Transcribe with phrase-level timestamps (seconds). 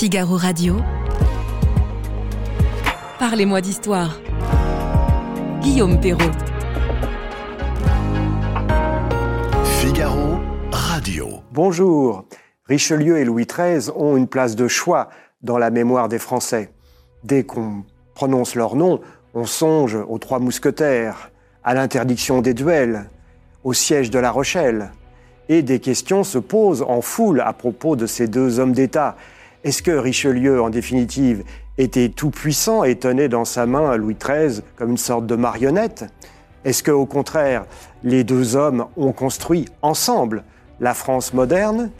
[0.00, 0.76] Figaro Radio.
[3.18, 4.18] Parlez-moi d'histoire.
[5.60, 6.32] Guillaume Perrault.
[9.78, 10.38] Figaro
[10.72, 11.40] Radio.
[11.52, 12.24] Bonjour.
[12.64, 15.10] Richelieu et Louis XIII ont une place de choix
[15.42, 16.72] dans la mémoire des Français.
[17.22, 19.02] Dès qu'on prononce leur nom,
[19.34, 21.30] on songe aux trois mousquetaires,
[21.62, 23.10] à l'interdiction des duels,
[23.64, 24.92] au siège de La Rochelle.
[25.50, 29.14] Et des questions se posent en foule à propos de ces deux hommes d'État.
[29.62, 31.44] Est-ce que Richelieu, en définitive,
[31.76, 36.06] était tout puissant et tenait dans sa main Louis XIII comme une sorte de marionnette?
[36.64, 37.66] Est-ce que, au contraire,
[38.02, 40.44] les deux hommes ont construit ensemble
[40.80, 41.90] la France moderne?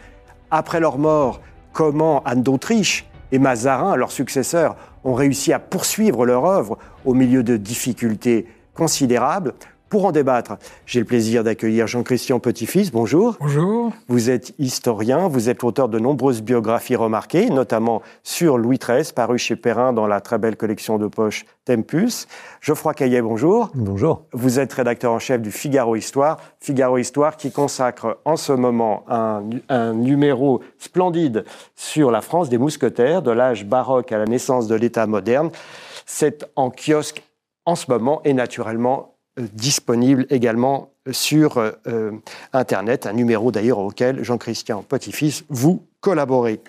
[0.51, 1.43] Après leur mort,
[1.75, 7.43] comment Anne d'Autriche et Mazarin, leurs successeurs, ont réussi à poursuivre leur œuvre au milieu
[7.43, 9.53] de difficultés considérables?
[9.91, 12.93] Pour en débattre, j'ai le plaisir d'accueillir Jean-Christian Petit-Fils.
[12.93, 13.37] Bonjour.
[13.41, 13.93] Bonjour.
[14.07, 19.37] Vous êtes historien, vous êtes l'auteur de nombreuses biographies remarquées, notamment sur Louis XIII, paru
[19.37, 22.29] chez Perrin dans la très belle collection de poche Tempus.
[22.61, 23.71] Geoffroy Caillet, bonjour.
[23.75, 24.23] Bonjour.
[24.33, 26.39] Vous êtes rédacteur en chef du Figaro Histoire.
[26.61, 31.45] Figaro Histoire qui consacre en ce moment un, un numéro splendide
[31.75, 35.51] sur la France des mousquetaires, de l'âge baroque à la naissance de l'État moderne.
[36.07, 37.25] C'est en kiosque
[37.67, 42.13] en ce moment et naturellement disponible également sur euh,
[42.53, 46.61] Internet, un numéro d'ailleurs auquel Jean-Christian Petit-Fils vous collaborez.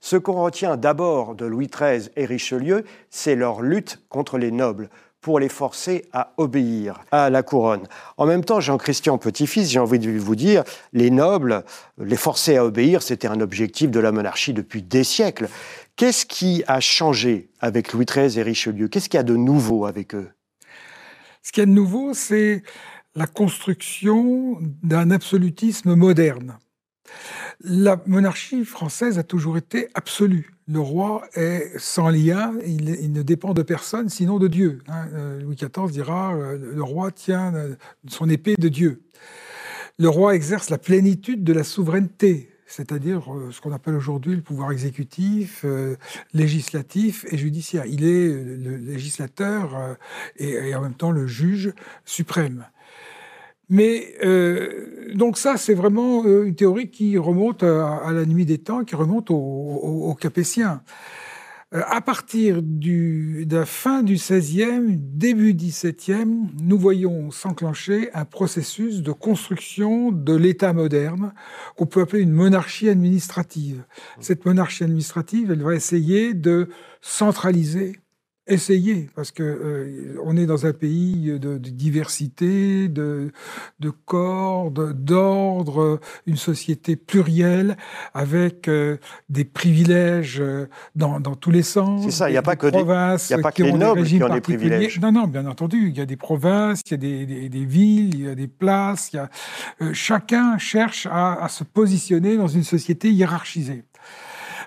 [0.00, 4.88] Ce qu'on retient d'abord de Louis XIII et Richelieu, c'est leur lutte contre les nobles
[5.20, 7.88] pour les forcer à obéir à la couronne.
[8.16, 11.64] En même temps, Jean-Christian Petit-Fils, j'ai envie de vous dire, les nobles,
[11.98, 15.48] les forcer à obéir, c'était un objectif de la monarchie depuis des siècles.
[15.96, 18.86] Qu'est-ce qui a changé avec Louis XIII et Richelieu?
[18.86, 20.30] Qu'est-ce qu'il y a de nouveau avec eux?
[21.46, 22.64] Ce qu'il y a de nouveau, c'est
[23.14, 26.58] la construction d'un absolutisme moderne.
[27.60, 30.50] La monarchie française a toujours été absolue.
[30.66, 34.82] Le roi est sans lien, il, ne dépend de personne sinon de Dieu.
[34.88, 35.06] Hein.
[35.14, 37.76] Euh, Louis XIV dira euh, le roi tient euh,
[38.08, 39.04] son épée de Dieu.
[40.00, 44.42] Le roi exerce la plénitude de la souveraineté c'est-à-dire euh, ce qu'on appelle aujourd'hui le
[44.42, 45.96] pouvoir exécutif, euh,
[46.34, 47.84] législatif et judiciaire.
[47.86, 49.94] Il est le législateur euh,
[50.36, 51.72] et, en même temps le juge
[52.04, 52.66] suprême.
[53.68, 54.14] Mais
[55.14, 59.28] donc ça, c'est vraiment une théorie qui remonte à, la nuit des temps, qui remonte
[59.28, 60.82] aux Capétiens.
[61.74, 69.02] Euh, à partir de la fin du XVIe, début XVIIe, nous voyons s'enclencher un processus
[69.02, 71.34] de construction de l'État moderne
[71.76, 73.84] qu'on peut appeler une monarchie administrative.
[74.20, 76.68] Cette monarchie administrative, elle va essayer de
[77.00, 77.98] centraliser
[78.46, 83.32] essayer, parce que euh, on est dans un pays de, diversité, de,
[83.80, 87.76] de corps, d'ordre, une société plurielle
[88.14, 88.98] avec euh,
[89.28, 92.04] des privilèges euh, dans, dans, tous les sens.
[92.04, 94.22] C'est ça, il n'y a pas que, des, y a pas que les nobles qui
[94.22, 95.00] ont des privilèges.
[95.00, 97.64] Non, non, bien entendu, il y a des provinces, il y a des, des, des
[97.64, 99.12] villes, il y a des places.
[99.12, 99.30] Y a,
[99.92, 103.84] chacun cherche à, à se positionner dans une société hiérarchisée.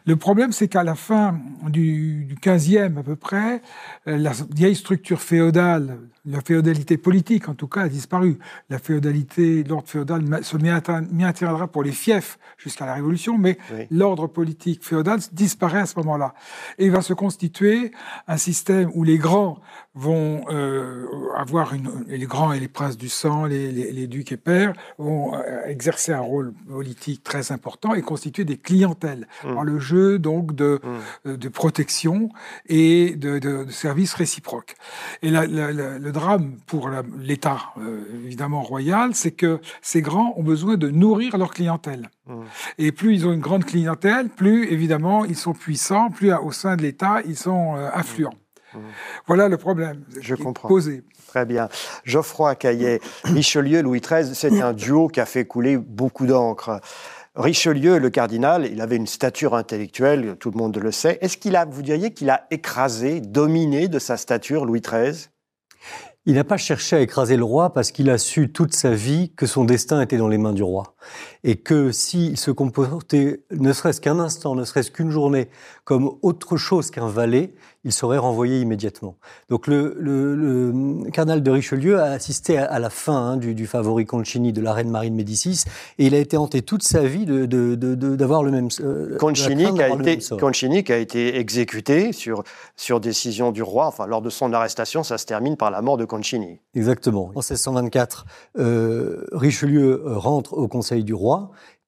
[0.06, 3.62] Le problème, c'est qu'à la fin du, du 15e à peu près,
[4.08, 8.40] euh, la vieille structure féodale, la féodalité politique en tout cas, a disparu.
[8.70, 13.58] La féodalité, l'ordre féodal se maintiendra pour les fiefs jusqu'à la Révolution, mais
[13.92, 16.34] l'ordre politique féodal disparaît à ce moment-là.
[16.78, 17.92] Et il va se constituer
[18.28, 19.60] un système où les grands
[19.96, 24.32] vont euh, avoir une, les grands et les princes du sang, les, les, les ducs
[24.32, 29.28] et pairs, vont euh, exercer un rôle politique très important et constituer des clientèles.
[29.44, 29.54] Mmh.
[29.54, 30.80] Dans le jeu donc de,
[31.26, 31.36] mmh.
[31.36, 32.30] de protection
[32.68, 34.76] et de, de, de services réciproques.
[35.22, 40.44] Et la, la, le drame pour l'État, euh, évidemment royal, c'est que ces grands ont
[40.44, 42.10] besoin de nourrir leur clientèle.
[42.28, 42.42] Mmh.
[42.78, 46.76] Et plus ils ont une grande clientèle, plus évidemment ils sont puissants, plus au sein
[46.76, 48.34] de l'État ils sont euh, influents.
[48.74, 48.80] Mmh.
[49.28, 50.04] Voilà le problème.
[50.20, 50.68] Je comprends.
[50.68, 51.04] Posé.
[51.28, 51.70] Très bien.
[52.04, 56.82] Geoffroy Caillet, Richelieu, Louis XIII, c'est un duo qui a fait couler beaucoup d'encre.
[57.36, 61.18] Richelieu, le cardinal, il avait une stature intellectuelle, tout le monde le sait.
[61.22, 65.30] Est-ce qu'il a, vous diriez qu'il a écrasé, dominé de sa stature Louis XIII
[66.30, 69.32] il n'a pas cherché à écraser le roi parce qu'il a su toute sa vie
[69.36, 70.94] que son destin était dans les mains du roi.
[71.44, 75.50] Et que s'il se comportait ne serait-ce qu'un instant, ne serait-ce qu'une journée,
[75.86, 77.54] comme autre chose qu'un valet,
[77.86, 79.16] il serait renvoyé immédiatement.
[79.50, 83.68] Donc le, le, le cardinal de Richelieu a assisté à, la fin hein, du, du,
[83.68, 85.64] favori Concini de la reine Marie de Médicis,
[85.98, 89.18] et il a été hanté toute sa vie d'avoir de, de, de, le même euh,
[89.18, 92.44] Concini, qui a été, Concini qui a été exécuté sur,
[92.76, 95.96] sur décision du roi, enfin lors de son arrestation, ça se termine par la mort
[95.96, 96.60] de Concini.
[96.76, 97.32] Exactement.
[97.34, 98.26] En 1624,
[98.58, 101.29] euh, Richelieu rentre au conseil du roi,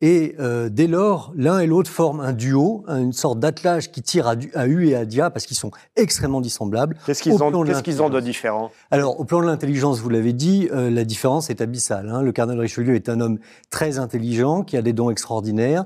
[0.03, 4.27] Et euh, dès lors, l'un et l'autre forment un duo, une sorte d'attelage qui tire
[4.27, 6.97] à, à, U et à Dia parce qu'ils sont extrêmement dissemblables.
[7.05, 8.71] Qu'est-ce qu'ils ont, qu qu'ils ont, de différent?
[8.89, 12.09] Alors, au plan de l'intelligence, vous l'avez dit, euh, la différence est abyssale.
[12.09, 12.23] Hein.
[12.23, 13.37] Le cardinal Richelieu est un homme
[13.69, 15.85] très intelligent, qui a des dons extraordinaires.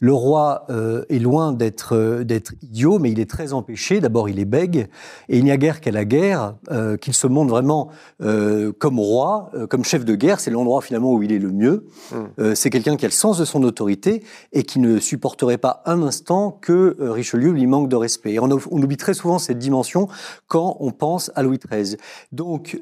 [0.00, 2.24] Le roi euh, est loin d'être euh,
[2.62, 4.00] idiot, mais il est très empêché.
[4.00, 4.88] D'abord, il est bègue,
[5.30, 7.88] et il n'y a guère qu'à la guerre euh, qu'il se montre vraiment
[8.22, 10.40] euh, comme roi, euh, comme chef de guerre.
[10.40, 11.86] C'est l'endroit finalement où il est le mieux.
[12.12, 12.54] Mmh.
[12.54, 14.22] c'est quelqu'un qui a le sens de son autorité
[14.52, 18.34] et qui ne supporterait pas un instant que Richelieu lui manque de respect.
[18.34, 20.08] Et on, on, oublie très souvent cette dimension
[20.46, 21.96] quand on pense à Louis XIII.
[22.32, 22.78] Donc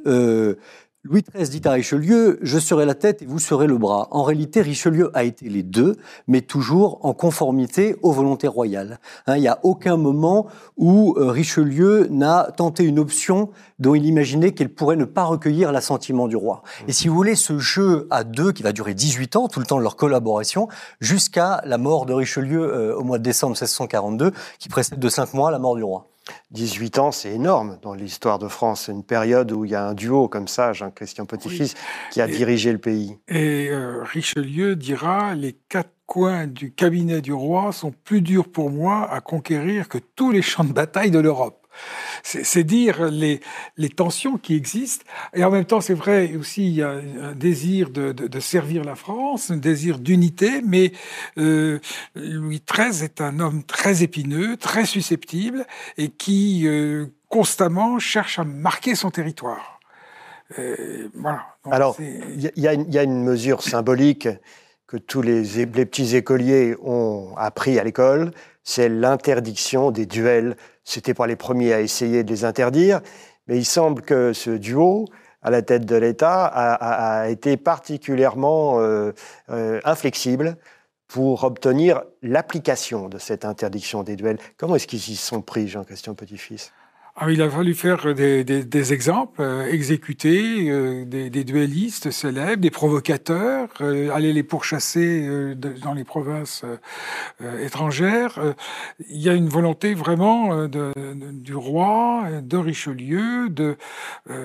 [1.07, 4.09] Louis XIII dit à Richelieu, je serai la tête et vous serez le bras.
[4.11, 5.97] En réalité, Richelieu a été les deux,
[6.29, 8.99] mais toujours en conformité aux volontés royales.
[9.27, 10.47] Hein, il n'y a aucun moment
[10.79, 15.73] où euh, Richelieu n'a tenté une option dont il imaginait qu'elle pourrait ne pas recueillir
[15.73, 16.63] l'assentiment du roi.
[16.89, 19.67] Et si vous voulez, ce jeu à deux, qui va durer 18 ans, tout le
[19.67, 20.69] temps de leur collaboration,
[21.01, 25.35] jusqu'à la mort de Richelieu euh, au mois de décembre 1642, qui précède de cinq
[25.35, 26.14] mois la mort du roi.
[26.51, 28.85] 18 ans, c'est énorme dans l'histoire de France.
[28.87, 32.11] C'est une période où il y a un duo comme ça, Jean-Christian Petit-Fils, oui.
[32.13, 33.19] qui a et, dirigé le pays.
[33.29, 38.71] Et euh, Richelieu dira les quatre coins du cabinet du roi sont plus durs pour
[38.71, 41.64] moi à conquérir que tous les champs de bataille de l'Europe.
[42.23, 43.41] C'est dire les,
[43.77, 45.05] les, tensions qui existent.
[45.35, 48.41] Et en même temps, c'est vrai aussi, il y a un désir de, de, de
[48.41, 50.93] servir la France, un désir d'unité, mais
[51.39, 51.79] euh,
[52.15, 55.67] Louis XIII est un homme très épineux, très susceptible,
[55.97, 59.81] et qui euh, constamment cherche à marquer son territoire.
[60.59, 61.43] Euh, voilà.
[61.65, 64.29] Donc Alors, il y, y, a une mesure symbolique
[64.87, 68.33] que tous les, les petits écoliers ont appris à l'école,
[68.63, 73.01] c'est l'interdiction des duels c'était pas les premiers à essayer de les interdire,
[73.47, 75.07] mais il semble que ce duo,
[75.43, 79.13] à la tête de l'État, a, été particulièrement euh,
[79.51, 80.57] euh, inflexible
[81.09, 84.39] pour obtenir l'application de cette interdiction des duels.
[84.57, 86.73] Comment est-ce qu'ils y sont pris, Jean-Christian Petit-Fils?
[87.17, 92.11] Ah, il a fallu faire des, des, des exemples, euh, exécuter euh, des, des, duellistes
[92.11, 96.65] célèbres, des provocateurs, euh, aller les pourchasser de, dans les provinces
[97.61, 98.41] étrangères.
[99.09, 103.77] il y a une volonté vraiment de, de, du roi, de Richelieu, de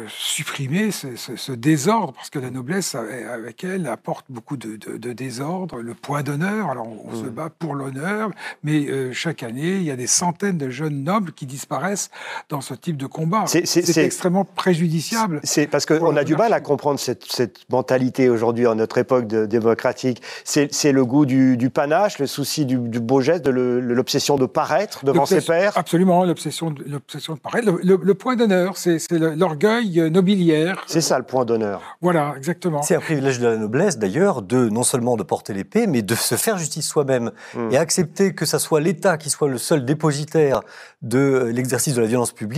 [0.08, 4.76] supprimer ce, ce, ce, désordre, parce que la noblesse, avec elle, apporte beaucoup de,
[5.14, 6.70] désordre, le point d'honneur.
[6.70, 7.24] Alors, on, mmh.
[7.24, 8.30] se bat pour l'honneur,
[8.64, 12.12] mais chaque année, il y a des centaines de jeunes nobles qui disparaissent
[12.50, 13.46] dans ce type de combat.
[13.46, 15.40] C'est extrêmement préjudiciable.
[15.44, 19.28] C'est parce qu'on a du mal à comprendre cette, cette mentalité aujourd'hui en notre époque
[19.28, 20.22] de, démocratique.
[20.44, 25.06] C'est le goût du, du, panache, le souci du, du beau geste, l'obsession de paraître
[25.06, 25.74] devant ses pairs.
[25.76, 27.00] Absolument, l'obsession de, de
[27.42, 27.72] paraître.
[27.72, 30.84] Le, le, le point d'honneur, c'est l'orgueil nobiliaire.
[30.88, 31.82] C'est ça le point d'honneur.
[32.02, 32.82] Voilà, exactement.
[32.82, 36.16] C'est un privilège de la noblesse d'ailleurs, de non seulement de porter l'épée, mais de
[36.16, 37.72] se faire justice soi-même mmh.
[37.72, 40.62] et accepter que ça soit l'État qui soit le seul dépositaire
[41.02, 42.49] de l'exercice de la violence publique,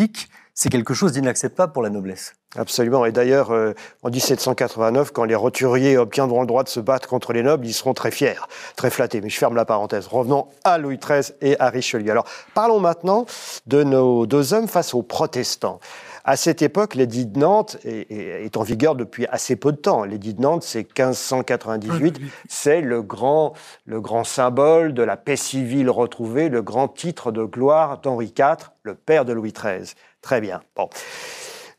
[0.53, 2.35] c'est quelque chose d'inacceptable pour la noblesse.
[2.57, 3.05] Absolument.
[3.05, 3.73] Et d'ailleurs, euh,
[4.03, 7.73] en 1789, quand les roturiers obtiendront le droit de se battre contre les nobles, ils
[7.73, 8.35] seront très fiers,
[8.75, 9.21] très flattés.
[9.21, 10.07] Mais je ferme la parenthèse.
[10.07, 12.11] Revenons à Louis XIII et à Richelieu.
[12.11, 13.25] Alors, parlons maintenant
[13.67, 15.79] de nos deux hommes face aux protestants.
[16.23, 20.03] À cette époque, l'édit de Nantes est, est, en vigueur depuis assez peu de temps.
[20.03, 22.19] L'édit de Nantes, c'est 1598.
[22.47, 23.53] C'est le grand,
[23.85, 28.71] le grand symbole de la paix civile retrouvée, le grand titre de gloire d'Henri IV,
[28.83, 29.94] le père de Louis XIII.
[30.21, 30.61] Très bien.
[30.75, 30.90] Bon.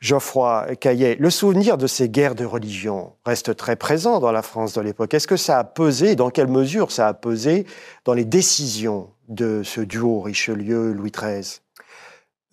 [0.00, 4.72] Geoffroy Caillet, le souvenir de ces guerres de religion reste très présent dans la France
[4.72, 5.14] de l'époque.
[5.14, 7.66] Est-ce que ça a pesé, dans quelle mesure ça a pesé
[8.04, 11.60] dans les décisions de ce duo Richelieu-Louis XIII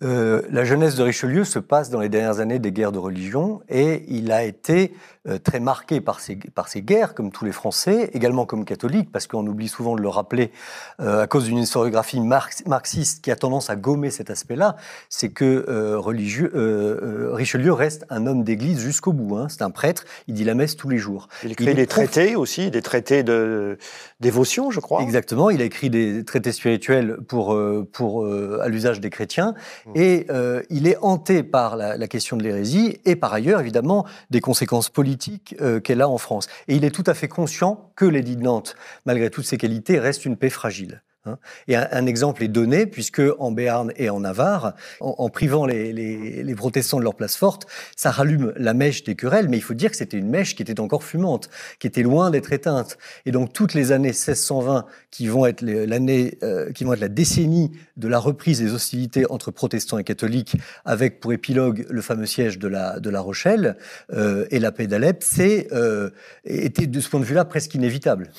[0.02, 3.60] euh, la jeunesse de Richelieu se passe dans les dernières années des guerres de religion
[3.68, 4.94] et il a été
[5.28, 9.12] euh, très marqué par ces, par ces guerres, comme tous les Français, également comme catholique,
[9.12, 10.50] parce qu'on oublie souvent de le rappeler
[10.98, 14.76] euh, à cause d'une historiographie marx, marxiste qui a tendance à gommer cet aspect-là,
[15.10, 19.36] c'est que euh, religieux, euh, Richelieu reste un homme d'église jusqu'au bout.
[19.36, 19.48] Hein.
[19.50, 21.28] C'est un prêtre, il dit la messe tous les jours.
[21.44, 23.76] Il écrit il des traités aussi, des traités de
[24.20, 25.02] dévotion, je crois.
[25.02, 27.54] Exactement, il a écrit des traités spirituels pour,
[27.92, 29.54] pour, à l'usage des chrétiens,
[29.90, 30.00] mmh.
[30.00, 30.26] et
[30.70, 34.88] il est hanté par la, la question de l'hérésie, et par ailleurs, évidemment, des conséquences
[34.88, 36.46] politiques politique euh, qu'elle a en France.
[36.68, 39.98] Et il est tout à fait conscient que l'édit de Nantes, malgré toutes ses qualités,
[39.98, 41.02] reste une paix fragile.
[41.26, 41.36] Hein.
[41.68, 45.92] Et un, exemple est donné, puisque en Béarn et en Navarre, en, en privant les,
[45.92, 49.62] les, les, protestants de leur place forte, ça rallume la mèche des querelles, mais il
[49.62, 52.96] faut dire que c'était une mèche qui était encore fumante, qui était loin d'être éteinte.
[53.26, 57.08] Et donc toutes les années 1620, qui vont être l'année, euh, qui vont être la
[57.08, 62.26] décennie de la reprise des hostilités entre protestants et catholiques, avec pour épilogue le fameux
[62.26, 63.76] siège de la, de la Rochelle
[64.12, 66.08] euh, et la paix d'Alep, c'est euh,
[66.44, 68.30] était de ce point de vue-là presque inévitable.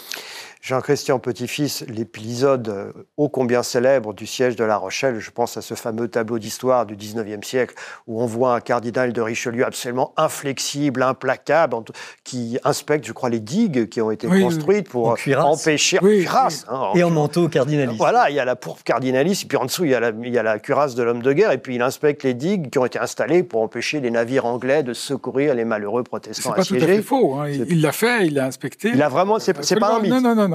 [0.62, 5.62] Jean-Christian Petit-Fils, l'épisode euh, ô combien célèbre du siège de La Rochelle, je pense à
[5.62, 7.74] ce fameux tableau d'histoire du 19e siècle
[8.06, 11.78] où on voit un cardinal de Richelieu absolument inflexible, implacable,
[12.24, 15.98] qui inspecte, je crois, les digues qui ont été construites pour empêcher...
[15.98, 17.98] Cuirasse, hein, et en manteau cardinaliste.
[17.98, 20.12] Voilà, il y a la pourpre cardinaliste, et puis en dessous, il y a la,
[20.24, 22.70] il y a la cuirasse de l'homme de guerre, et puis il inspecte les digues
[22.70, 26.80] qui ont été installées pour empêcher les navires anglais de secourir les malheureux protestants assiégés.
[26.80, 27.36] C'est pas tout à fait faux.
[27.40, 27.48] Hein.
[27.50, 28.92] Il l'a fait, il l'a inspecté.
[28.94, 29.40] Il a vraiment...
[29.40, 30.12] C'est pas un mythe.
[30.12, 30.51] Non, non, non.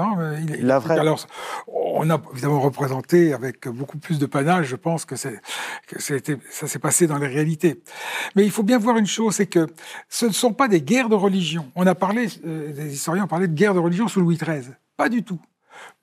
[0.58, 0.98] Il, a vrai...
[0.98, 1.26] Alors,
[1.66, 6.00] on a évidemment représenté avec beaucoup plus de panache, je pense que, que
[6.50, 7.82] ça s'est passé dans les réalités.
[8.34, 9.66] Mais il faut bien voir une chose, c'est que
[10.08, 11.70] ce ne sont pas des guerres de religion.
[11.74, 14.74] On a parlé, euh, des historiens ont parlé de guerres de religion sous Louis XIII.
[14.96, 15.40] Pas du tout.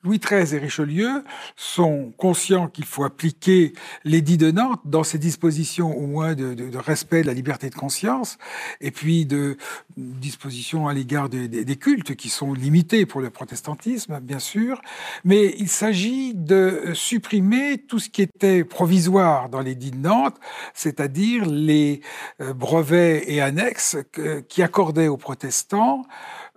[0.03, 1.23] Louis XIII et Richelieu
[1.55, 3.71] sont conscients qu'il faut appliquer
[4.03, 8.37] l'édit de Nantes dans ses dispositions au moins de, respect de la liberté de conscience
[8.81, 9.57] et puis de
[9.95, 14.81] dispositions à l'égard des, cultes qui sont limités pour le protestantisme, bien sûr.
[15.23, 20.35] Mais il s'agit de supprimer tout ce qui était provisoire dans l'édit de Nantes,
[20.73, 22.01] c'est-à-dire les
[22.41, 23.97] euh, brevets et annexes
[24.49, 26.03] qui accordaient aux protestants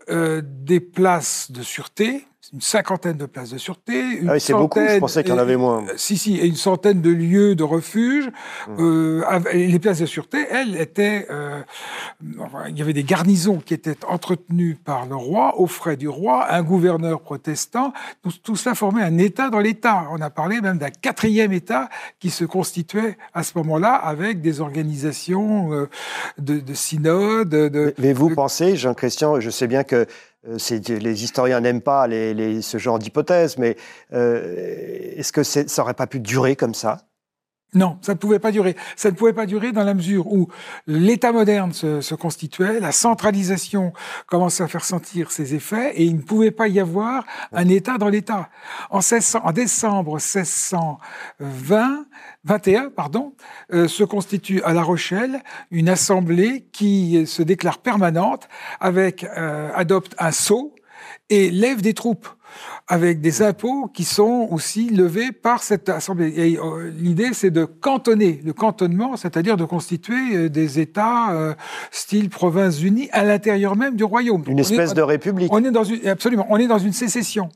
[0.08, 4.20] euh, des places de sûreté, une cinquantaine de places de sûreté.
[4.26, 5.84] Ah oui, c'est beaucoup, je pensais qu'il y en avait moins.
[5.96, 8.28] Si, si, et une centaine de lieux de refuge.
[8.68, 8.74] Mmh.
[8.78, 11.26] Euh, les places de sûreté, elles, étaient...
[11.30, 11.62] Euh,
[12.68, 16.52] il y avait des garnisons qui étaient entretenues par le roi, aux frais du roi,
[16.52, 17.92] un gouverneur protestant.
[18.22, 20.06] Tout, tout cela formait un État dans l'État.
[20.10, 21.88] On a parlé même d'un quatrième État
[22.18, 25.88] qui se constituait à ce moment-là avec des organisations euh,
[26.38, 27.48] de, de synodes.
[27.48, 30.06] De, mais, mais vous pensez, Jean-Christian, je sais bien que
[30.46, 33.76] les historiens n'aiment pas les, ce genre d'hypothèse, mais
[34.12, 37.05] euh, est-ce que ça n'aurait pas pu durer comme ça?
[37.76, 38.74] Non, ça ne pouvait pas durer.
[38.96, 40.48] Ça ne pouvait pas durer dans la mesure où
[40.86, 43.92] l'État moderne se, constituait, la centralisation
[44.26, 47.98] commençait à faire sentir ses effets, et il ne pouvait pas y avoir un État
[47.98, 48.48] dans l'État.
[48.88, 49.00] En,
[49.52, 52.06] décembre 1620,
[52.44, 53.34] 21, pardon,
[53.74, 58.48] euh, se constitue à La Rochelle une assemblée qui se déclare permanente,
[58.80, 60.74] avec euh, adopte un sceau
[61.30, 62.28] et lève des troupes
[62.88, 66.56] avec des impôts qui sont aussi levés par cette assemblée.
[66.56, 71.54] Euh, l'idée, c'est de cantonner, le cantonnement, c'est-à-dire de constituer euh, des États euh,
[71.90, 74.44] style provinces unies à l'intérieur même du royaume.
[74.46, 75.52] Une espèce de république.
[75.52, 77.48] On est dans une, absolument, on est dans une sécession.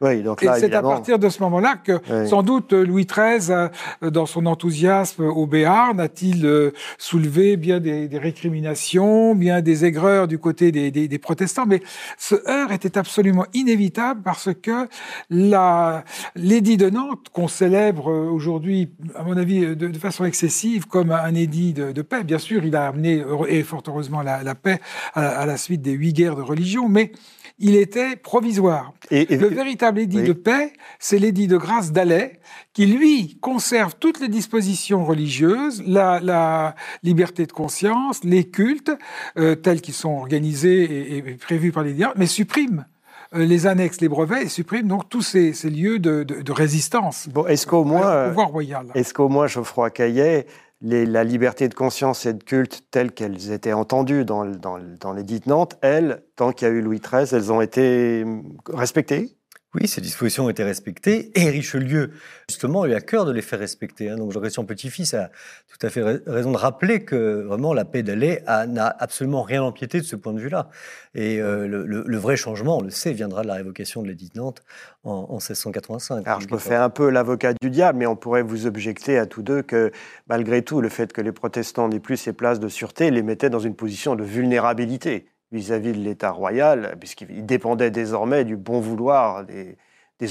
[0.00, 3.68] Oui, donc là, c'est à partir de ce moment-là que, sans doute, Louis XIII,
[4.02, 10.26] dans son enthousiasme au Béarn, a-t-il euh, soulevé bien des, des, récriminations, bien des aigreurs
[10.26, 11.64] du côté des, des, des, protestants.
[11.66, 11.80] Mais
[12.18, 14.88] ce heurt était absolument inévitable parce que
[15.30, 21.34] l'édit de Nantes, qu'on célèbre aujourd'hui, à mon avis, de, de, façon excessive, comme un
[21.36, 24.80] édit de, de, paix, bien sûr, il a amené, et fort heureusement, la, la paix
[25.14, 27.12] à, à, la suite des huit guerres de religion, mais
[27.58, 28.92] il était provisoire.
[29.10, 32.40] Et, le véritable édit de paix, c'est l'édit de grâce d'Alais,
[32.72, 38.92] qui lui conserve toutes les dispositions religieuses, la, liberté de conscience, les cultes
[39.38, 42.86] euh, tels qu'ils sont organisés et, prévus par les mais supprime
[43.34, 47.28] euh, les annexes, les brevets, et supprime donc tous ces, lieux de, résistance.
[47.28, 48.86] Bon, est-ce qu'au moins, pouvoir royal.
[48.94, 50.46] Est-ce qu'au moins Geoffroy Caillet
[50.84, 55.40] la liberté de conscience et de culte telles qu'elles étaient entendues dans, dans, dans l'édit
[55.40, 58.24] de Nantes, elles, tant qu'il y a eu Louis XIII, elles ont été
[58.68, 59.38] respectées
[59.74, 62.12] oui, ces dispositions ont été respectées et Richelieu,
[62.48, 64.08] justement, a eu à cœur de les faire respecter.
[64.08, 64.16] Hein.
[64.16, 65.30] Donc Jean-Christian Petit-Fils a
[65.68, 69.98] tout à fait raison de rappeler que vraiment la paix d'Alais n'a absolument rien empiété
[69.98, 70.68] de ce point de vue-là.
[71.14, 74.38] Et euh, le, vrai changement, on le sait, viendra de la révocation de l'édit de
[74.38, 74.62] Nantes
[75.02, 76.26] en, 1685.
[76.26, 79.26] Alors je me fais un peu l'avocat du diable, mais on pourrait vous objecter à
[79.26, 79.90] tous deux que
[80.28, 83.50] malgré tout, le fait que les protestants n'aient plus ces places de sûreté les mettait
[83.50, 89.44] dans une position de vulnérabilité vis-à-vis de l'État royal, puisqu'il dépendait désormais du bon vouloir
[89.44, 89.76] des,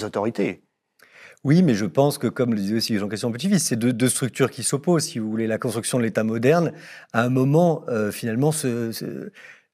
[0.03, 0.63] autorités.
[1.43, 4.63] Oui, mais je pense que, comme le disait aussi Jean-Christian Petit-Fils, c'est deux, structures qui
[4.63, 5.03] s'opposent.
[5.03, 6.72] Si vous voulez, la construction de l'État moderne,
[7.12, 9.29] à un moment, euh, finalement, se,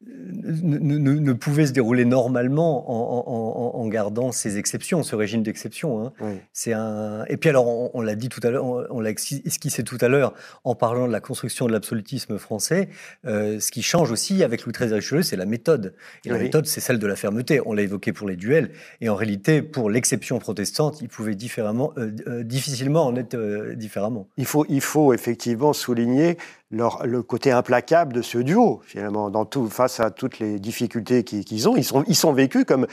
[0.06, 6.06] ne, ne, pouvait se dérouler normalement en, en, en, gardant ces exceptions, ce régime d'exception.
[6.22, 6.38] Hein.
[6.54, 7.26] C'est un.
[7.28, 10.34] Et puis alors, on, l'a dit tout à l'heure, on, l'a esquissé tout à l'heure
[10.64, 12.88] en parlant de la construction de l'absolutisme français.
[13.26, 15.94] Euh, ce qui change aussi avec Louis XIII Richelieu, c'est la méthode.
[16.24, 17.60] Et la méthode, c'est celle de la fermeté.
[17.66, 21.92] On l'a évoqué pour les duels, et en réalité, pour l'exception protestante, il pouvait différemment,
[21.98, 23.38] euh, euh, difficilement en être
[23.76, 24.30] différemment.
[24.38, 26.38] Il faut, il faut effectivement souligner
[26.72, 29.32] le côté implacable de ce duo, finalement,
[29.70, 31.76] face à toutes les difficultés qu'ils ont.
[31.76, 32.88] Ils sont, ils sont vécus comme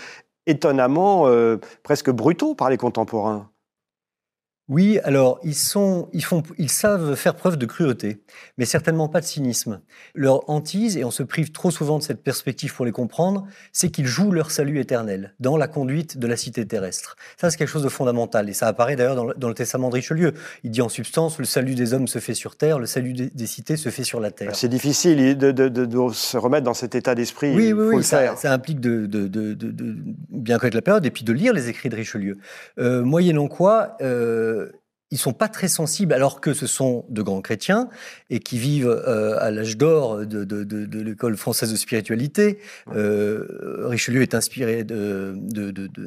[0.47, 3.51] étonnamment euh, presque brutaux par les contemporains.
[4.69, 8.21] Oui, alors ils sont, ils font, ils savent faire preuve de cruauté,
[8.59, 9.81] mais certainement pas de cynisme.
[10.15, 13.91] Leur hantise, et on se prive trop souvent de cette perspective pour les comprendre, c'est
[13.91, 17.15] qu'ils jouent leur salut éternel dans la conduite de la cité terrestre.
[17.41, 19.89] Ça, c'est quelque chose de fondamental, et ça apparaît d'ailleurs dans, le- dans le testament
[19.89, 20.33] de Richelieu.
[20.65, 23.31] Il dit en substance, le salut des hommes se fait sur terre, le salut des,
[23.31, 24.57] des cités se fait sur la terre.
[24.57, 27.55] C'est difficile de, de- de- de se remettre dans cet état d'esprit.
[27.55, 29.07] Oui, oui, oui, ça, implique de
[30.31, 32.39] bien connaître la période et puis de lire les écrits de Richelieu.
[32.79, 34.56] Euh, moyennant quoi, euh,
[35.13, 37.89] ils sont pas très sensibles, alors que ce sont de grands chrétiens
[38.29, 42.59] et qui vivent euh, à l'âge d'or de, de- de- de l'école française de spiritualité.
[42.93, 45.39] Euh, Richelieu est inspiré de,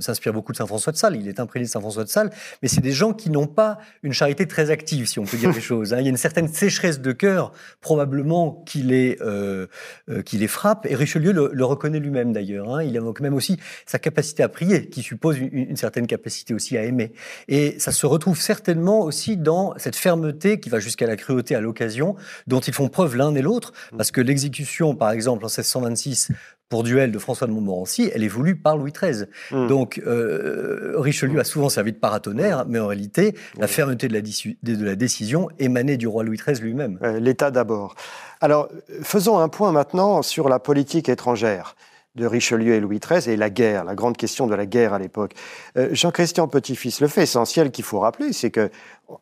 [0.02, 1.16] s'inspire beaucoup de Saint François de Sales.
[1.16, 2.30] Il est imprégné de Saint François de Sales,
[2.62, 5.52] mais c'est des gens qui n'ont pas une charité très active, si on peut dire
[5.54, 5.94] les choses.
[5.94, 6.00] hein.
[6.00, 9.68] Il y a une certaine sécheresse de cœur, probablement, qui les, euh,
[10.10, 10.86] euh, qui les frappe.
[10.90, 12.76] Et Richelieu le, le reconnaît lui-même d'ailleurs.
[12.76, 12.84] hein.
[12.84, 16.78] Il évoque même aussi sa capacité à prier, qui suppose une, une certaine capacité aussi
[16.78, 17.14] à aimer.
[17.48, 21.62] Et ça se retrouve certainement aussi dans cette fermeté qui va jusqu'à la cruauté à
[21.62, 22.16] l'occasion,
[22.48, 26.32] dont ils font preuve l'un et l'autre, parce que l'exécution, par exemple, en 1626,
[26.70, 29.26] pour duel de François de Montmorency, elle est voulue par Louis XIII.
[29.52, 29.68] Mm.
[29.68, 34.22] Donc euh, Richelieu a souvent servi de paratonnerre, mais en réalité, la fermeté de la,
[34.22, 37.00] dissu- de la décision émanait du roi Louis XIII lui-même.
[37.02, 37.96] Euh, L'État d'abord.
[38.40, 41.76] Alors, euh, faisons un point maintenant sur la politique étrangère
[42.20, 45.00] de Richelieu et Louis XIII et la guerre, la grande question de la guerre à
[45.00, 45.34] l'époque.
[45.78, 48.70] Euh, Jean-Christian Petit-Fils, le fait essentiel qu'il faut rappeler, c'est que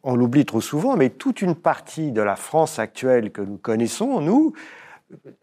[0.03, 4.19] on l'oublie trop souvent, mais toute une partie de la France actuelle que nous connaissons,
[4.19, 4.53] nous,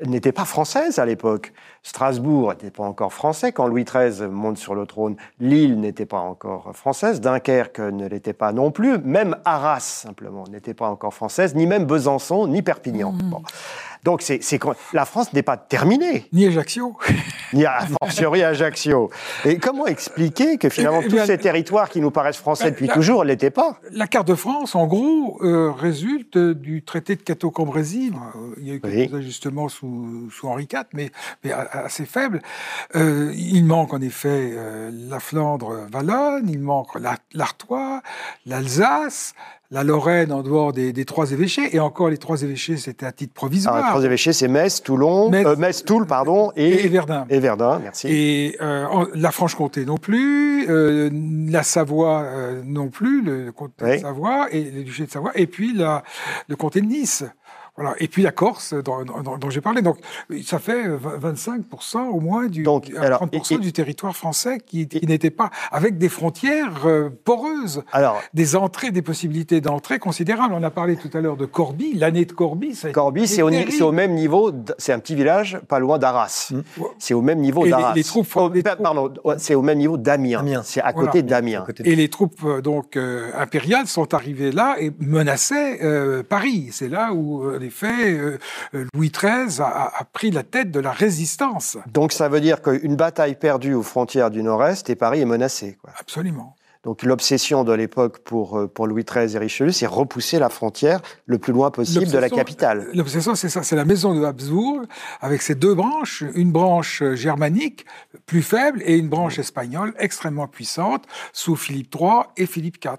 [0.05, 1.53] n'était pas française à l'époque.
[1.83, 5.17] Strasbourg n'était pas encore français quand Louis XIII monte sur le trône.
[5.41, 7.21] Lille n'était pas encore française.
[7.21, 8.99] Dunkerque ne l'était pas non plus.
[8.99, 11.55] Même Arras, simplement, n'était pas encore française.
[11.55, 13.13] Ni même Besançon, ni Perpignan.
[13.13, 13.43] Bon.
[14.05, 14.41] Donc, c'est,
[14.93, 16.29] la France n'est pas terminée.
[16.33, 16.97] Ni Ajaccio.
[17.55, 19.11] Ni à fortiori Ajaccio.
[19.45, 22.71] Et comment expliquer que finalement Eh tous bien, ces territoires qui nous paraissent français ben,
[22.73, 23.79] depuis toujours ne l'étaient pas?
[23.93, 28.13] La carte de France, en gros, euh, résulte du traité de Cateau-Cambrésis.
[28.13, 29.19] Euh, Il y a eu quelques Oui.
[29.21, 31.11] ajustements sous, sous Henri IV, mais,
[31.73, 32.43] assez faibles.
[32.97, 38.03] Euh, il manque en effet euh, la Flandre-Wallonne, il manque la- l'Artois,
[38.47, 39.35] l'Alsace,
[39.71, 41.75] la Lorraine en dehors des, des trois évêchés.
[41.75, 43.75] Et encore, les trois évêchés, c'était à titre provisoire.
[43.75, 47.27] Alors, les trois évêchés, c'est Metz, Toulon, Metz- euh, Metz, Toul, pardon, et, et Verdun.
[47.31, 48.07] et Verdun, merci.
[48.09, 51.11] Et euh, en- la Franche-Comté non plus, euh,
[51.49, 53.97] la Savoie euh, non plus, le comté Oui.
[53.97, 56.03] de Savoie et le duché de Savoie, et puis la,
[56.49, 57.25] le comté de Nice.
[57.77, 57.95] Voilà.
[57.99, 59.83] Et puis la Corse, dont, dont- dont j'ai parlé.
[59.83, 59.99] Donc,
[60.45, 64.15] ça fait euh, 25% au moins du, Donc, à alors, 30% et- et- du territoire
[64.17, 69.61] français qui, qui n'était pas avec des frontières euh, poreuses, Alors, des entrées, des possibilités
[69.61, 70.55] d'entrée considérables.
[70.55, 71.95] On a parlé tout à l'heure de Corbie.
[71.95, 75.99] L'année de Corbie, ça Corbie, c'est au, même niveau, c'est un petit village pas loin
[75.99, 76.53] d'Arras.
[76.99, 77.95] C'est au même niveau les- d'Arras.
[77.95, 80.41] les troupes- Oh, les pa- troupes- Pardon, ouais, c'est au même niveau d'Amiens.
[80.41, 80.63] Amiens.
[80.65, 81.09] C'est à Voilà.
[81.09, 81.63] côté d'Amiens.
[81.63, 85.83] À côté de- Et les troupes euh, donc euh, impériales sont arrivées là et menaçaient
[85.83, 86.69] euh, Paris.
[86.73, 88.39] C'est là où, effet, euh,
[88.75, 91.77] euh, Louis XIII a, pris la tête de la résistance.
[91.93, 95.77] Donc ça veut dire qu'une bataille perdue aux frontières du Nord-Est et Paris est menacé.
[95.81, 95.91] quoi.
[95.99, 96.55] Absolument.
[96.85, 101.01] Donc l'obsession de l'époque pour, euh, pour Louis XIII et Richelieu, c'est repousser la frontière
[101.27, 102.89] le plus loin possible de la capitale.
[102.93, 104.83] L'obsession, c'est ça, c'est la maison de Habsbourg
[105.21, 107.87] avec ses deux branches, une branche germanique
[108.27, 112.99] plus faible et une branche espagnole extrêmement puissante sous Philippe III et Philippe IV.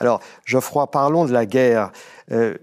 [0.00, 1.92] Alors, Geoffroy, parlons de la guerre.
[2.30, 2.54] Euh,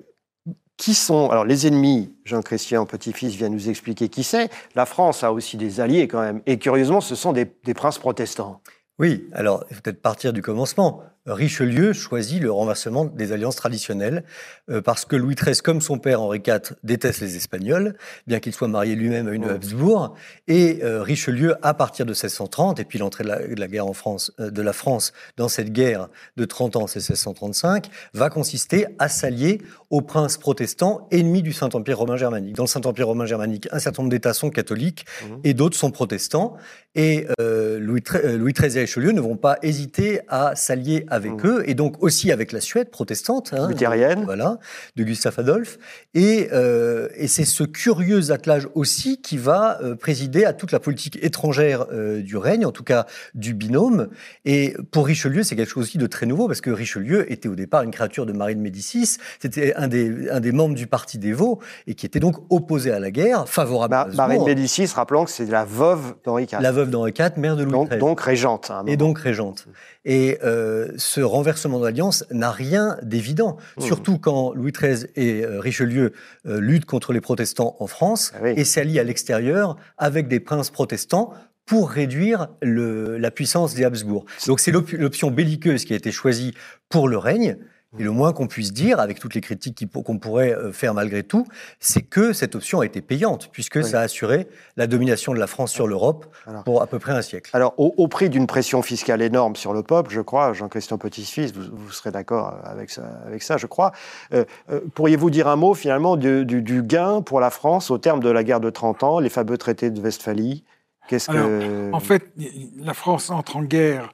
[0.78, 4.50] qui sont alors les ennemis Jean-Christian Petit-Fils vient nous expliquer qui c'est.
[4.76, 6.42] La France a aussi des alliés quand même.
[6.46, 8.62] Et curieusement, ce sont des, des princes protestants.
[9.00, 11.02] Oui, alors il faut peut-être partir du commencement.
[11.26, 14.24] Richelieu choisit le renversement des alliances traditionnelles
[14.70, 17.96] euh, parce que Louis XIII, comme son père Henri IV, déteste les Espagnols,
[18.28, 19.50] bien qu'il soit marié lui-même à une Oh.
[19.50, 20.14] Habsbourg.
[20.48, 23.88] Et euh, Richelieu, à partir de 1630, et puis l'entrée de la, de la guerre
[23.88, 28.30] en France, euh, de la France dans cette guerre de 30 ans, c'est 1635, va
[28.30, 32.56] consister à s'allier aux princes protestants ennemis du Saint-Empire romain germanique.
[32.56, 35.40] Dans le Saint-Empire romain germanique, un certain nombre d'États sont catholiques Mhm.
[35.44, 36.58] et d'autres sont protestants.
[36.96, 41.32] Et euh, Louis, euh, Louis XIII et Richelieu ne vont pas hésiter à s'allier avec
[41.32, 41.46] Mhm.
[41.46, 44.24] eux, et donc aussi avec la Suède protestante, hein, Luthérienne.
[44.26, 44.60] voilà,
[44.96, 45.78] de Gustave Adolphe.
[46.14, 50.80] Et, euh, et c'est ce curieux attelage aussi qui va euh, présider à toute la
[50.80, 54.10] politique étrangère euh, du règne, en tout cas du binôme.
[54.46, 57.56] Et pour Richelieu, c'est quelque chose aussi de très nouveau, parce que Richelieu était au
[57.56, 61.18] départ une créature de Marie de Médicis, c'était un des, un des membres du parti
[61.18, 64.88] des Vaux, et qui était donc opposé à la guerre, favorable à Marie de Médicis,
[64.96, 66.60] rappelons que c'est la veuve d'Henri IV.
[66.62, 68.70] la veuve d'Henri IV, mère de Louis donc, XIII donc régente.
[68.72, 69.66] à un et donc régente.
[70.08, 73.82] Et euh, ce renversement de l'alliance n'a rien d'évident, Mmh.
[73.82, 76.14] surtout quand Louis XIII et euh, Richelieu
[76.46, 78.54] euh, luttent contre les protestants en France Ah oui.
[78.58, 81.34] et s'allient à l'extérieur avec des princes protestants
[81.66, 84.26] pour réduire le, la puissance des Habsbourg.
[84.48, 86.54] Donc c'est l'option belliqueuse qui a été choisie
[86.90, 87.58] pour le règne.
[88.00, 91.24] Et le moins qu'on puisse dire, avec toutes les critiques qu'on pourrait euh, faire malgré
[91.24, 91.46] tout,
[91.80, 95.48] c'est que cette option a été payante, puisque ça a assuré la domination de la
[95.48, 96.26] France sur l'Europe
[96.66, 97.50] pour à peu près un siècle.
[97.54, 101.92] Alors, au, prix d'une pression fiscale énorme sur le peuple, je crois, Jean-Christian Petit-Fils, vous,
[101.92, 103.92] serez d'accord avec ça, avec ça, je crois.
[104.34, 108.22] Euh, euh, pourriez-vous dire un mot, finalement, du, du, gain pour la France au terme
[108.22, 110.64] de la guerre de 30 ans, les fameux traités de Westphalie?
[111.08, 111.92] Qu'est-ce que...
[111.94, 112.32] En fait,
[112.78, 114.12] la France entre en guerre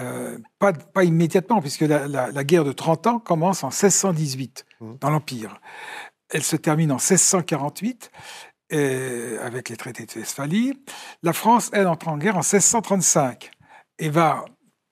[0.00, 4.92] euh, pas, pas, immédiatement, puisque la, guerre de 30 ans commence en 1618 mmh.
[5.00, 5.60] dans l'Empire.
[6.30, 8.10] Elle se termine en 1648
[8.70, 10.82] avec les traités de Westphalie.
[11.22, 13.50] La France, elle, entre en guerre en 1635
[13.98, 14.44] et va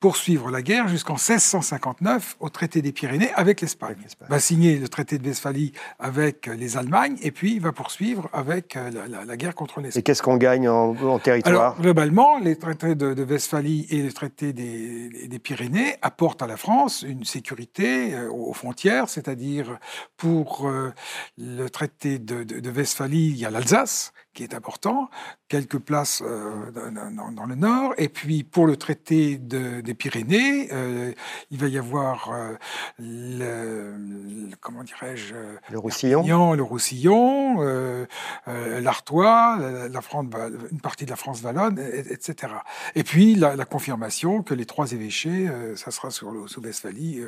[0.05, 3.97] poursuivre la guerre jusqu'en 1659 au traité des Pyrénées avec l'Espagne.
[4.29, 8.77] Va signer le traité de Westphalie avec les Allemagnes et puis il va poursuivre avec
[8.77, 8.91] euh,
[9.27, 10.01] la, guerre contre l'Espagne.
[10.01, 11.55] Et qu'est-ce qu'on gagne en, territoire?
[11.55, 17.01] Alors, Globalement, les traités de, Westphalie et le traité des, Pyrénées apportent à la France
[17.01, 19.79] une sécurité euh, aux frontières, c'est-à-dire
[20.19, 20.93] pour euh,
[21.39, 25.09] le traité de, de Westphalie, il y a l'Alsace qui est important,
[25.49, 31.13] quelques places euh, dans, le nord, et puis pour le traité des Pyrénées, euh,
[31.51, 32.55] il va y avoir euh,
[32.99, 35.35] le, comment dirais-je
[35.71, 38.07] le Roussillon, le Roussillon,
[38.47, 39.59] l'Artois,
[39.91, 40.27] la, France,
[40.73, 42.53] une partie de la France wallonne, etc.
[42.97, 47.23] Et puis la, confirmation que les trois évêchés, ça sera sur le sous Westphalie,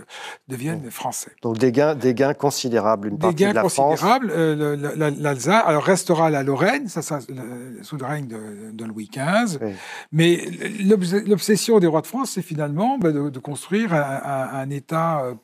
[0.49, 1.31] deviennent français.
[1.43, 4.01] Donc des gains, des gains considérables, une partie de la France.
[4.01, 5.21] Des gains considérables.
[5.23, 7.21] L'Alsace, alors restera la Lorraine ça,
[7.83, 9.59] sous le règne de, Louis XV.
[10.13, 10.45] Mais
[11.27, 15.35] l'obsession des rois de France, c'est finalement bah, de, construire un, État euh,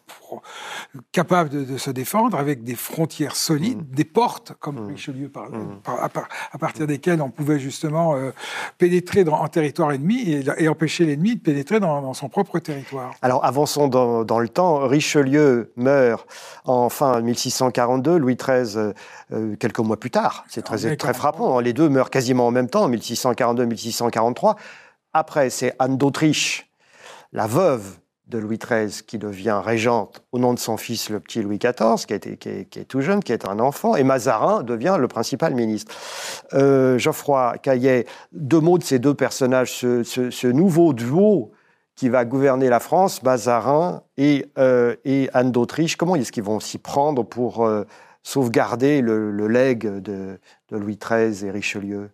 [1.11, 3.95] capable de, se défendre avec des frontières solides, mmh.
[3.95, 4.89] des portes, comme mmh.
[4.89, 5.81] Richelieu parlait, mmh.
[5.87, 8.31] à, partir desquelles on pouvait justement euh,
[8.79, 13.15] pénétrer dans, en territoire ennemi et, empêcher l'ennemi de pénétrer dans, son propre territoire.
[13.23, 14.87] Alors avançons dans, le temps.
[14.87, 16.27] Richelieu meurt
[16.65, 18.93] en fin 1642, Louis XIII
[19.33, 20.45] euh, quelques mois plus tard.
[20.49, 21.59] C'est très, très frappant.
[21.59, 21.63] Hein.
[21.63, 24.57] Les deux meurent quasiment en même temps, 1642-1643.
[25.13, 26.71] Après, c'est Anne d'Autriche,
[27.33, 27.99] la veuve
[28.33, 32.07] de Louis XIII, qui devient régente au nom de son fils, le petit Louis XIV,
[32.07, 35.95] qui, est, tout jeune, qui est un enfant, et Mazarin devient le principal ministre.
[36.55, 41.53] Euh, Geoffroy Caillet, deux mots de ces deux personnages, ce, nouveau duo
[41.95, 46.59] qui va gouverner la France, Mazarin et, euh, et Anne d'Autriche, comment est-ce qu'ils vont
[46.59, 47.69] s'y prendre pour
[48.23, 50.39] sauvegarder le, legs de,
[50.71, 52.11] Louis XIII et Richelieu?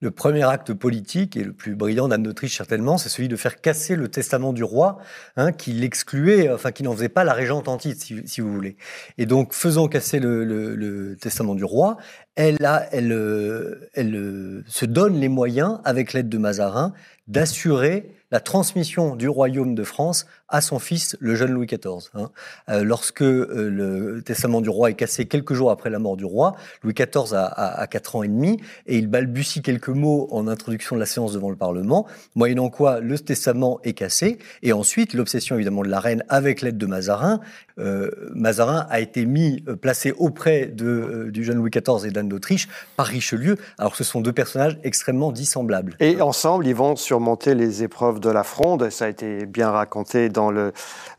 [0.00, 3.60] Le premier acte politique, et le plus brillant d'Anne d'Autriche certainement, c'est celui de faire
[3.60, 4.98] casser le testament du roi,
[5.36, 8.76] hein, qui l'excluait, enfin qui n'en faisait pas la régente en titre, si, vous voulez.
[9.18, 11.96] Et donc, faisant casser le, testament du roi,
[12.36, 12.58] elle,
[12.92, 16.92] elle, elle se donne les moyens, avec l'aide de Mazarin,
[17.26, 22.08] d'assurer la transmission du royaume de France à son fils, le jeune Louis XIV.
[22.14, 22.30] Hein.
[22.68, 26.24] Euh, lorsque euh, le testament du roi est cassé quelques jours après la mort du
[26.24, 30.48] roi, Louis XIV a, a, 4 ans et demi et il balbutie quelques mots en
[30.48, 35.12] introduction de la séance devant le Parlement, moyennant quoi le testament est cassé et ensuite
[35.12, 37.40] l'obsession évidemment de la reine avec l'aide de Mazarin.
[37.78, 42.68] Euh, Mazarin a été mis, placé auprès de, du jeune Louis XIV et d'Anne d'Autriche
[42.96, 45.96] par Richelieu, alors ce sont deux personnages extrêmement dissemblables.
[46.00, 50.28] Et ensemble, ils vont surmonter les épreuves de la fronde, ça a été bien raconté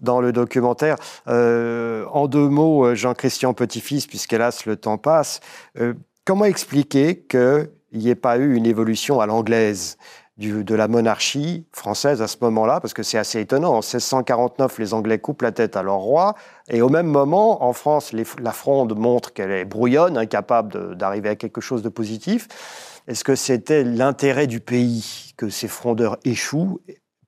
[0.02, 0.96] dans le documentaire.
[1.28, 5.40] Euh, en deux mots, euh, Jean-Christian Petit-Fils, puisqu'hélas le temps passe,
[5.80, 5.94] euh,
[6.26, 9.98] comment expliquer qu'il n'y ait pas eu une évolution à l'anglaise
[10.38, 13.72] de la monarchie française à ce moment-là, parce que c'est assez étonnant.
[13.72, 16.34] En 1649, les Anglais coupent la tête à leur roi,
[16.70, 21.36] et au même moment, en France, la fronde montre qu'elle est brouillonne, incapable d'arriver à
[21.36, 22.48] quelque chose de positif.
[23.10, 26.80] Est-ce que c'était l'intérêt du pays que ces frondeurs échouent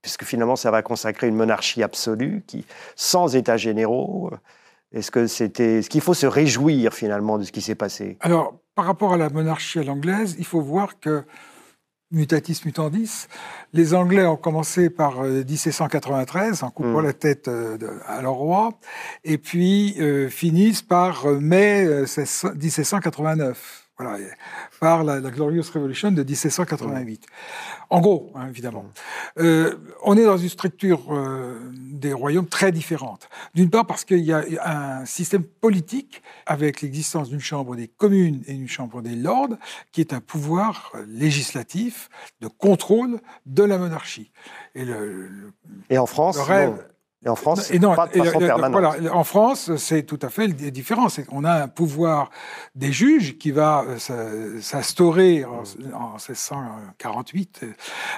[0.01, 4.31] puisque finalement ça va consacrer une monarchie absolue qui, sans états généraux.
[4.93, 8.17] Est-ce que c'était, ce qu'il faut se réjouir finalement de ce qui s'est passé?
[8.19, 11.23] Alors, par rapport à la monarchie à l'anglaise, il faut voir que
[12.11, 13.27] mutatis mutandis,
[13.73, 17.05] les Anglais ont commencé par 1793 euh, en coupant hmm.
[17.05, 18.73] la tête euh, à leur roi,
[19.23, 23.90] et puis euh, finissent par mai 1789
[24.79, 27.25] par la, Glorious Revolution de 1788.
[27.89, 28.85] En gros, hein, évidemment.
[29.37, 33.29] Euh, on est dans une structure euh, des royaumes très différente.
[33.53, 38.43] D'une part parce qu'il y a un système politique avec l'existence d'une chambre des communes
[38.47, 39.55] et d'une chambre des lords
[39.91, 42.09] qui est un pouvoir législatif
[42.41, 44.31] de contrôle de la monarchie.
[44.75, 45.51] Et, le,
[45.89, 46.90] et en France, rêve,
[47.23, 48.81] Et en France, Et non, pas de et, façon euh, permanente.
[48.95, 51.05] voilà, en France, c'est tout à fait différent.
[51.29, 52.31] Qu'on a un pouvoir
[52.73, 55.61] des juges qui va euh, s'instaurer en,
[55.93, 57.63] en 1648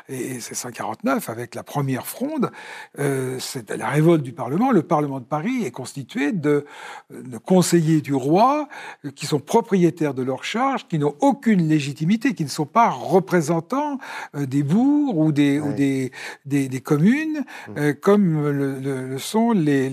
[0.10, 2.52] et et 1649 avec la première fronde.
[3.00, 4.72] Euh, c'est la révolte du Parlement.
[4.72, 6.66] Le Parlement de Paris est constitué de,
[7.12, 8.68] de conseillers du roi
[9.06, 12.90] euh, qui sont propriétaires de leurs charges, qui n'ont aucune légitimité, qui ne sont pas
[12.90, 13.98] représentants
[14.36, 15.74] euh, des bourgs ou des, ou Ouais.
[15.74, 16.12] des,
[16.46, 17.44] des, des communes,
[17.78, 19.90] euh, comme le, le- le sont les,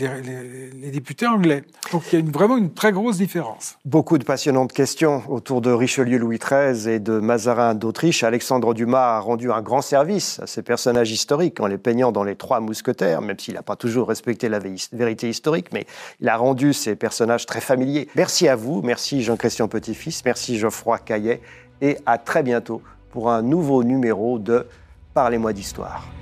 [0.93, 1.63] députés anglais.
[1.93, 3.77] Donc il y a vraiment une très grosse différence.
[3.85, 8.23] Beaucoup de passionnantes questions autour de Richelieu Louis XIII et de Mazarin d'Autriche.
[8.23, 12.25] Alexandre Dumas a rendu un grand service à ces personnages historiques en les peignant dans
[12.25, 15.87] les trois mousquetaires, même s'il n'a pas toujours respecté la vé- vérité historique, mais
[16.21, 18.09] il a rendu ces personnages très familiers.
[18.15, 21.41] Merci à vous, merci Jean-Christian Petit-Fils, merci Geoffroy Caillet
[21.81, 24.67] et à très bientôt pour un nouveau numéro de
[25.13, 26.20] Parlez-moi d'histoire.